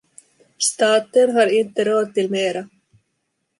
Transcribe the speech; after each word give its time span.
Staten 0.57 1.35
har 1.35 1.47
inte 1.59 1.83
råd 1.83 2.13
till 2.13 2.31
mera. 2.31 2.69